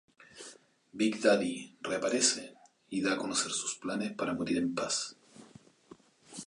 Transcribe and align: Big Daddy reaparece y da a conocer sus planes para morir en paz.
Big 0.95 1.21
Daddy 1.21 1.55
reaparece 1.89 2.43
y 2.89 3.01
da 3.03 3.13
a 3.13 3.17
conocer 3.19 3.51
sus 3.51 3.75
planes 3.77 4.13
para 4.13 4.33
morir 4.33 4.57
en 4.57 4.73
paz. 4.73 5.15